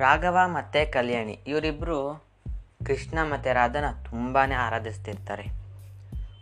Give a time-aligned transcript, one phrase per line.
[0.00, 1.34] ರಾಘವ ಮತ್ತು ಕಲ್ಯಾಣಿ.
[1.46, 1.98] ಇವರಿಬ್ಬರು
[2.86, 5.46] ಕೃಷ್ಣ ಮತ್ತು ರಾಧನ ತುಂಬಾ ಆರಾಧಿಸ್ತಿರ್ತಾರೆ.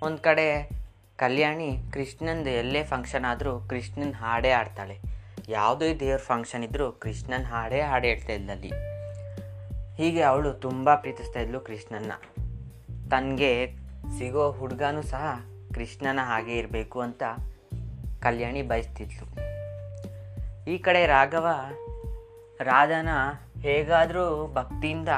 [0.03, 0.69] ಒಂದು ಕಡೆ
[1.17, 4.99] ಕಲ್ಯಾಣಿ ಕೃಷ್ಣಂದು ಎಲ್ಲೇ ಫಂಕ್ಷನ್ ಆದರೂ ಕೃಷ್ಣನ ಹಾಡೇ ಆಡ್ತಾಳೆ
[5.49, 8.71] ಯಾವುದೇ ದೇವ್ರ ಫಂಕ್ಷನ್ ಇದ್ದರೂ ಕೃಷ್ಣನ ಹಾಡೇ ಹಾಡು ಹೇಳ್ತಾ ಇದ್ದಲ್ಲಿ
[9.97, 12.13] ಹೀಗೆ ಅವಳು ತುಂಬ ಪ್ರೀತಿಸ್ತಾ ಇದ್ಲು ಕೃಷ್ಣನ್ನ.
[13.11, 13.53] ತನಗೆ
[14.19, 15.41] ಸಿಗೋ ಹುಡುಗನೂ ಸಹ
[15.75, 17.23] ಕೃಷ್ಣನ ಹಾಗೆ ಇರಬೇಕು ಅಂತ
[18.23, 19.27] ಕಲ್ಯಾಣಿ ಬಯಸ್ತಿದ್ಲು.
[20.71, 21.47] ಈ ಕಡೆ ರಾಘವ
[22.61, 23.09] ರಾಧನ
[23.63, 25.09] ಹೇಗಾದರೂ ಭಕ್ತಿಯಿಂದ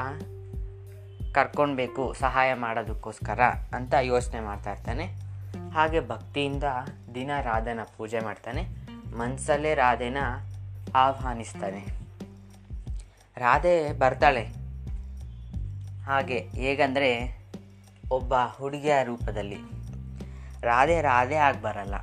[1.33, 3.39] ಕರ್ಕೊಳ್ಬೇಕು ಸಹಾಯ ಮಾಡೋದಕ್ಕೋಸ್ಕರ
[3.73, 5.03] ಅಂತ ಯೋಚನೆ ಮಾಡ್ತಾ ಇರ್ತಾನೆ.
[5.73, 6.63] ಹಾಗೆ ಭಕ್ತಿಯಿಂದ
[7.15, 8.63] ದಿನ ರಾಧನ ಪೂಜೆ ಮಾಡ್ತಾನೆ.
[9.17, 10.17] ಮನಸ್ಸಲ್ಲೇ ರಾಧೆನ
[10.95, 11.85] ಆಹ್ವಾನಿಸ್ತಾನೆ.
[13.37, 14.43] ರಾಧೆ ಬರ್ತಾಳೆ.
[16.03, 17.41] ಹಾಗೆ ಹೇಗಂದರೆ
[18.11, 19.57] ಒಬ್ಬ ಹುಡುಗಿಯ ರೂಪದಲ್ಲಿ.
[20.61, 21.95] ರಾಧೆ ರಾಧೆ ಆಗಿ ಬರಲ್ಲ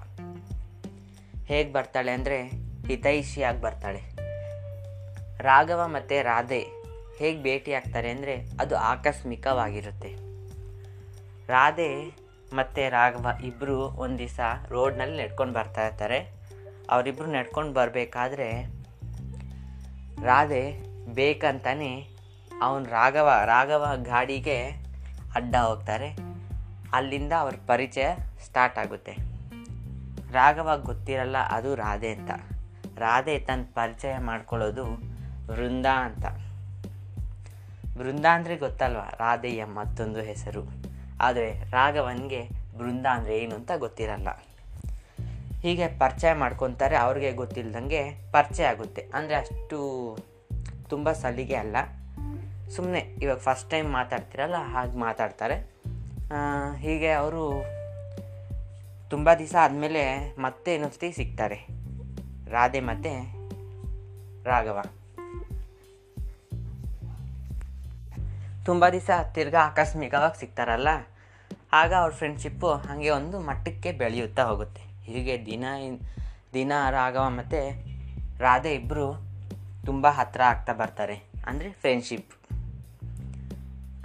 [1.47, 2.43] ಹೇಗೆ ಬರ್ತಾಳೆ ಅಂದರೆ
[2.87, 4.28] ಹಿತೈಷಿಯಾಗಿ ಬರ್ತಾಳೆ.
[5.41, 6.67] ರಾಘವ ಮತ್ತು ರಾಧೆ
[7.19, 10.15] ಹೇಗೆ ಭೇಟಿ ಆಗ್ತಾರೆ ಅಂದರೆ ಅದು ಆಕಸ್ಮಿಕವಾಗಿರುತ್ತೆ.
[11.47, 12.19] ರಾಧೆ
[12.53, 16.19] ಮತ್ತು ರಾಘವ ಇಬ್ಬರು ಒಂದು ದಿವಸ ರೋಡ್ನಲ್ಲಿ ನಡ್ಕೊಂಡು ಬರ್ತಾ ಇರ್ತಾರೆ.
[16.91, 18.63] ಅವರಿಬ್ಬರು ನಡ್ಕೊಂಡು ಬರಬೇಕಾದ್ರೆ
[20.23, 20.79] ರಾಧೆ
[21.15, 22.09] ಬೇಕಂತಾನೆ
[22.61, 24.69] ಅವನು ರಾಘವ ರಾಘವ ಗಾಡಿಗೆ
[25.35, 26.17] ಅಡ್ಡ ಹೋಗ್ತಾರೆ.
[26.93, 28.09] ಅಲ್ಲಿಂದ ಅವ್ರ ಪರಿಚಯ
[28.45, 29.13] ಸ್ಟಾರ್ಟ್ ಆಗುತ್ತೆ.
[30.33, 32.31] ರಾಘವ ಗೊತ್ತಿರಲ್ಲ ಅದು ರಾಧೆ ಅಂತ.
[32.99, 35.18] ರಾಧೆ ತನ್ನ ಪರಿಚಯ ಮಾಡ್ಕೊಳ್ಳೋದು
[35.51, 36.27] ವೃಂದ ಅಂತ.
[37.99, 39.03] ಬೃಂದ ಅಂದರೆ ಗೊತ್ತಲ್ವ?
[39.19, 40.63] ರಾಧೆಯ ಮತ್ತೊಂದು ಹೆಸರು.
[41.21, 42.43] ಆದರೆ ರಾಘವನ್ಗೆ
[42.79, 44.29] ಬೃಂದ ಅಂದರೆ ಏನು ಅಂತ ಗೊತ್ತಿರಲ್ಲ.
[45.63, 49.03] ಹೀಗೆ ಪರಿಚಯ ಮಾಡ್ಕೊತಾರೆ, ಅವ್ರಿಗೆ ಗೊತ್ತಿಲ್ಲದಂಗೆ ಪರಿಚಯ ಆಗುತ್ತೆ.
[49.15, 49.79] ಅಂದರೆ ಅಷ್ಟು
[50.89, 51.77] ತುಂಬ ಸಲಿಗೆ ಅಲ್ಲ.
[52.75, 55.57] ಸುಮ್ಮನೆ ಇವಾಗ ಫಸ್ಟ್ ಟೈಮ್ ಮಾತಾಡ್ತಿರಲ್ಲ, ಹಾಗೆ ಮಾತಾಡ್ತಾರೆ.
[56.85, 57.43] ಹೀಗೆ ಅವರು
[59.11, 60.05] ತುಂಬ ದಿವಸ ಆದಮೇಲೆ
[60.37, 61.59] ಮತ್ತೆ ಇನ್ನೊಂದ್ಸತಿ ಸಿಗ್ತಾರೆ.
[62.51, 63.13] ರಾಧೆ ಮತ್ತು
[64.45, 64.79] ರಾಘವ.
[68.65, 70.89] ತುಂಬ ದಿವಸ ತಿರ್ಗಾ ಆಕಸ್ಮಿಕವಾಗಿ ಸಿಗ್ತಾರಲ್ಲ?
[71.73, 74.83] ಆಗ ಅವ್ರ ಫ್ರೆಂಡ್ಶಿಪ್ಪು ಹಾಗೆ ಒಂದು ಮಟ್ಟಕ್ಕೆ ಬೆಳೆಯುತ್ತಾ ಹೋಗುತ್ತೆ.
[75.05, 75.65] ಹೀಗೆ ದಿನ
[76.55, 77.61] ದಿನ ರಾಘವ ಮತ್ತು
[78.39, 79.29] ರಾಧೆ ಇಬ್ಬರು
[79.87, 81.17] ತುಂಬ ಹತ್ತಿರ ಆಗ್ತಾ ಬರ್ತಾರೆ.
[81.47, 82.33] ಅಂದರೆ ಫ್ರೆಂಡ್ಶಿಪ್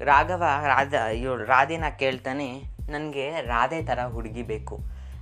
[0.02, 4.80] ರಾಘವ, ರಾಧ, ಇವಳು, ರಾಧೆನ ಕೇಳ್ತಾನೆ, ನನಗೆ ರಾಧೆ ಥರ ಹುಡುಗಿ ಬೇಕು.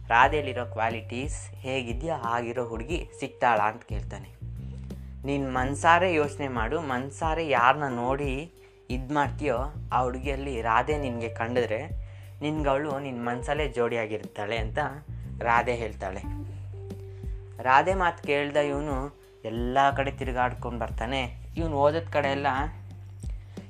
[0.08, 3.60] ರಾಧೆಯಲ್ಲಿರೋ ಕ್ವಾಲಿಟೀಸ್ ಹೇಗಿದೆಯೋ ಆಗಿರೋ ಹುಡುಗಿ ಸಿಗ್ತಾಳ?
[3.60, 4.30] ಅಂತ ಕೇಳ್ತಾನೆ.
[5.26, 8.54] ನೀನು ಮನ್ಸಾರೆ ಯೋಚನೆ ಮಾಡು, ಮನ್ಸಾರೆ ಯಾರನ್ನ ನೋಡಿ
[8.94, 9.58] ಇದು ಮಾಡ್ತೀಯೋ,
[9.94, 11.80] ಆ ಹುಡುಗಿಯಲ್ಲಿ ರಾಧೆ ನಿನಗೆ ಕಂಡಿದ್ರೆ
[12.42, 14.80] ನಿನ್ಗವಳು ನಿನ್ನ ಮನಸಲ್ಲೇ ಜೋಡಿಯಾಗಿರ್ತಾಳೆ ಅಂತ
[15.40, 16.22] ರಾಧೆ ಹೇಳ್ತಾಳೆ.
[17.64, 21.22] ರಾಧೆ ಮಾತು ಕೇಳ್ದ ಇವನು ಎಲ್ಲ ಕಡೆ ತಿರುಗಾಡ್ಕೊಂಡು ಬರ್ತಾನೆ.
[21.58, 22.48] ಇವನು ಓದೋದ ಕಡೆ ಎಲ್ಲ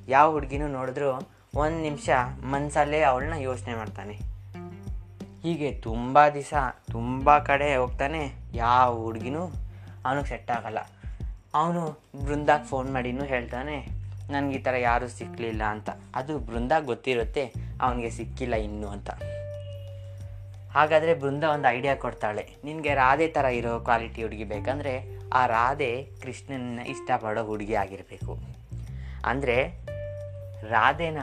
[0.07, 1.11] ಯಾವ ಹುಡುಗಿನೂ ನೋಡಿದ್ರು
[1.55, 2.09] ಒಂದು ನಿಮಿಷ
[2.43, 4.13] ಮನಸಲ್ಲೇ ಅವಳನ್ನ ಯೋಚನೆ ಮಾಡ್ತಾನೆ.
[5.43, 6.53] ಹೀಗೆ ತುಂಬ ದಿವಸ
[6.91, 9.43] ತುಂಬ ಕಡೆ ಹೋಗ್ತಾನೆ, ಯಾವ ಹುಡುಗಿನೂ
[10.05, 10.77] ಅವನಿಗೆ ಸೆಟ್ ಆಗಲ್ಲ.
[11.53, 11.83] ಅವನು
[12.25, 14.00] ಬೃಂದಾಗೆ ಫೋನ್ ಮಾಡಿನೂ ಹೇಳ್ತಾನೆ
[14.31, 15.89] ನನಗೆ ಈ ಥರ ಯಾರೂ ಸಿಕ್ಕಲಿಲ್ಲ ಅಂತ.
[16.15, 19.09] ಅದು ಬೃಂದ ಗೊತ್ತಿರುತ್ತೆ, ಅವನಿಗೆ ಸಿಕ್ಕಿಲ್ಲ ಇನ್ನು ಅಂತ.
[20.71, 22.55] ಹಾಗಾದರೆ ಬೃಂದ ಒಂದು ಐಡಿಯಾ ಕೊಡ್ತಾಳೆ.
[22.63, 28.39] ನಿನಗೆ ರಾಧೆ ಥರ ಇರೋ ಕ್ವಾಲಿಟಿ ಹುಡುಗಿ ಬೇಕಂದರೆ, ಆ ರಾಧೆ ಕೃಷ್ಣನ ಇಷ್ಟಪಡೋ ಹುಡುಗಿ ಆಗಿರಬೇಕು.
[29.25, 29.85] ಅಂದರೆ,
[30.69, 31.17] ರಾಧೆನ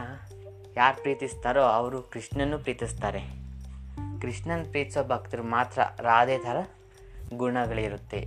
[0.77, 3.21] ಯಾರು ಪ್ರೀತಿಸ್ತಾರೋ ಅವರು ಕೃಷ್ಣನೂ ಪ್ರೀತಿಸ್ತಾರೆ.
[4.21, 6.67] ಕೃಷ್ಣನ ಪ್ರೀತಿಸೋ ಭಕ್ತರು ಮಾತ್ರ ರಾಧೆ ಥರ
[7.35, 8.21] ಗುಣಗಳಿರುತ್ತೆ.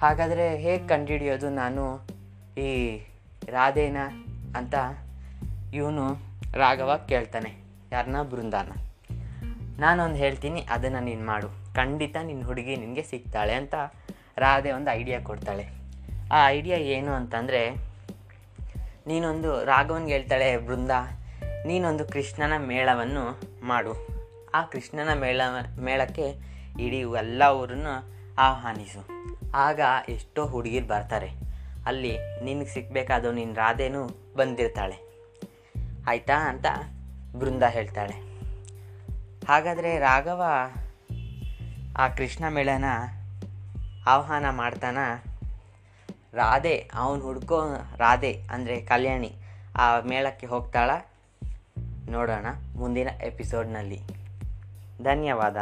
[0.00, 2.06] ಹಾಗಾದರೆ ಹೇಗೆ ಕಂಡುಹಿಡಿಯೋದು ನಾನು
[2.58, 3.00] ಈ
[3.48, 3.96] ರಾಧೇನ
[4.56, 4.74] ಅಂತ
[5.74, 6.14] ಇವನು
[6.54, 7.54] ರಾಘವ ಕೇಳ್ತಾನೆ.
[7.92, 8.72] ಯಾರನ್ನ ಬೃಂದಾನ.
[9.78, 11.48] ನಾನೊಂದು ಹೇಳ್ತೀನಿ, ಅದನ್ನು ನೀನು ಮಾಡು.
[11.74, 13.74] ಖಂಡಿತ ನಿನ್ನ ಹುಡುಗಿ ನಿನಗೆ ಸಿಗ್ತಾಳೆ ಅಂತ
[14.38, 15.68] ರಾಧೆ ಒಂದು ಐಡಿಯಾ ಕೊಡ್ತಾಳೆ.
[16.32, 17.70] ಆ ಐಡಿಯಾ ಏನು ಅಂತಂದರೆ,
[19.06, 20.90] ನೀನೊಂದು ರಾಘವನ್ಗೆ ಹೇಳ್ತಾಳೆ, ಬೃಂದ,
[21.66, 24.08] ನೀನೊಂದು ಕೃಷ್ಣನ ಮೇಳವನ್ನು ಮಾಡು.
[24.54, 25.40] ಆ ಕೃಷ್ಣನ ಮೇಳ,
[25.80, 26.26] ಮೇಳಕ್ಕೆ
[26.80, 29.08] ಇಡೀ ಎಲ್ಲ ಊರನ್ನು ಆಹ್ವಾನಿಸು.
[29.54, 31.45] ಆಗ ಎಷ್ಟೋ ಹುಡುಗಿರು ಬರ್ತಾರೆ.
[31.86, 32.12] ಅಲ್ಲಿ
[32.44, 34.02] ನಿನಗೆ ಸಿಗ್ಬೇಕಾದ ನಿನ್ನ ರಾಧೆನೂ
[34.36, 34.96] ಬಂದಿರ್ತಾಳೆ.
[36.08, 36.66] ಆಯಿತಾ ಅಂತ
[37.38, 38.16] ಬೃಂದ ಹೇಳ್ತಾಳೆ.
[39.48, 40.42] ಹಾಗಾದರೆ ರಾಘವ
[41.98, 42.88] ಆ ಕೃಷ್ಣ ಮೇಳನ
[44.06, 44.98] ಆಹ್ವಾನ ಮಾಡ್ತಾನ,
[46.34, 47.58] ರಾಧೆ, ಅವನು ಹುಡ್ಕೋ
[47.96, 49.30] ರಾಧೆ ಅಂದರೆ ಕಲ್ಯಾಣಿ
[49.76, 50.90] ಆ ಮೇಳಕ್ಕೆ ಹೋಗ್ತಾಳ.
[52.10, 52.46] ನೋಡೋಣ
[52.76, 54.00] ಮುಂದಿನ ಎಪಿಸೋಡ್ನಲ್ಲಿ
[55.04, 55.56] ಧನ್ಯವಾದ.